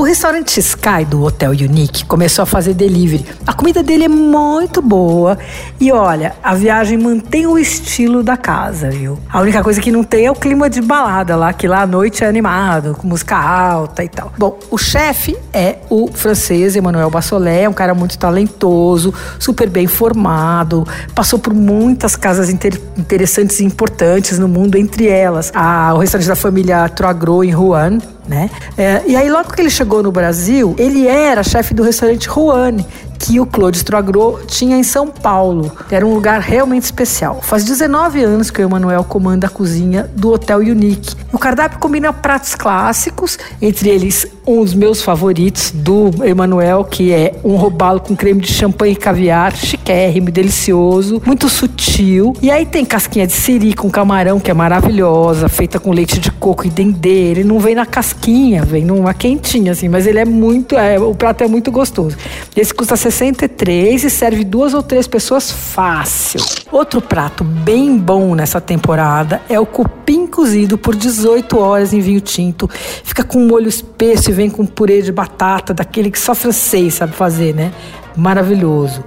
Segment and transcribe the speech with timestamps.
[0.00, 3.22] O restaurante Sky do Hotel Unique começou a fazer delivery.
[3.46, 5.38] A comida dele é muito boa
[5.78, 9.18] e olha, a viagem mantém o estilo da casa, viu?
[9.30, 11.86] A única coisa que não tem é o clima de balada lá, que lá à
[11.86, 14.32] noite é animado, com música alta e tal.
[14.38, 20.82] Bom, o chefe é o francês Emmanuel Bassolé, um cara muito talentoso, super bem formado,
[21.14, 26.26] passou por muitas casas inter interessantes e importantes no mundo, entre elas a, o restaurante
[26.26, 27.98] da família Troagro em Rouen,
[28.30, 28.48] né?
[28.78, 32.86] É, e aí, logo que ele chegou no Brasil, ele era chefe do restaurante Ruane,
[33.18, 35.70] que o Claude Stroagro tinha em São Paulo.
[35.90, 37.40] Era um lugar realmente especial.
[37.42, 41.14] Faz 19 anos que o Emanuel comanda a cozinha do Hotel Unique.
[41.32, 47.34] O cardápio combina pratos clássicos, entre eles um dos meus favoritos do Emanuel, que é
[47.44, 52.34] um robalo com creme de champanhe e caviar, chiquérrimo, delicioso, muito sutil.
[52.40, 56.30] E aí tem casquinha de siri com camarão, que é maravilhosa, feita com leite de
[56.30, 57.30] coco e dendê.
[57.30, 61.14] Ele não vem na casquinha, vem numa quentinha, assim, mas ele é muito, é, o
[61.14, 62.16] prato é muito gostoso.
[62.56, 66.40] Esse custa 63 e serve duas ou três pessoas fácil.
[66.72, 72.20] Outro prato bem bom nessa temporada é o cupim cozido por 18 horas em vinho
[72.20, 72.66] tinto.
[73.04, 77.12] Fica com molho espesso e vem com purê de batata, daquele que só francês sabe
[77.12, 77.70] fazer, né?
[78.16, 79.04] Maravilhoso.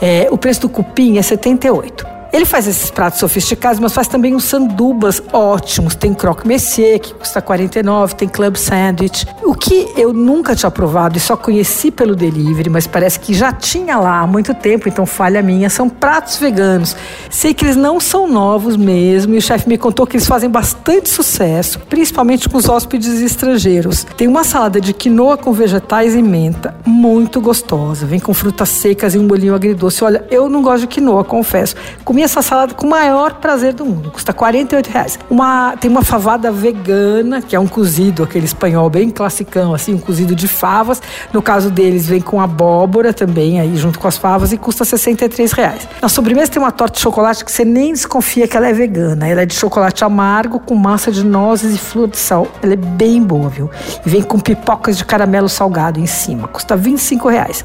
[0.00, 2.15] É, o preço do cupim é 78.
[2.32, 5.94] Ele faz esses pratos sofisticados, mas faz também uns sandubas ótimos.
[5.94, 9.26] Tem croque monsieur, que custa 49, tem club sandwich.
[9.44, 13.52] O que eu nunca tinha provado e só conheci pelo delivery, mas parece que já
[13.52, 16.96] tinha lá há muito tempo, então falha minha, são pratos veganos.
[17.30, 20.50] Sei que eles não são novos mesmo e o chefe me contou que eles fazem
[20.50, 24.04] bastante sucesso, principalmente com os hóspedes estrangeiros.
[24.16, 28.06] Tem uma salada de quinoa com vegetais e menta, muito gostosa.
[28.06, 30.04] Vem com frutas secas e um bolinho agridoce.
[30.04, 31.74] Olha, eu não gosto de quinoa, confesso.
[32.16, 34.10] Comi essa salada com o maior prazer do mundo.
[34.10, 35.18] Custa 48 reais.
[35.28, 39.98] Uma, tem uma favada vegana, que é um cozido, aquele espanhol bem classicão, assim, um
[39.98, 41.02] cozido de favas.
[41.30, 45.52] No caso deles, vem com abóbora também, aí junto com as favas, e custa 63
[45.52, 45.86] reais.
[46.00, 49.28] Na sobremesa tem uma torta de chocolate que você nem desconfia que ela é vegana.
[49.28, 52.48] Ela é de chocolate amargo com massa de nozes e flor de sal.
[52.62, 53.70] Ela é bem boa, viu?
[54.06, 56.48] E vem com pipocas de caramelo salgado em cima.
[56.48, 57.62] Custa 25 reais.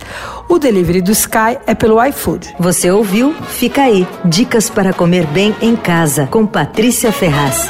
[0.51, 2.55] O delivery do Sky é pelo iFood.
[2.59, 3.33] Você ouviu?
[3.47, 4.05] Fica aí.
[4.25, 7.69] Dica Dicas para comer bem em casa, com Patrícia Ferraz.